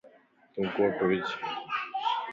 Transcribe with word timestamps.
تون 0.53 0.65
ڪوٽ 0.75 0.97
وج 1.07 1.27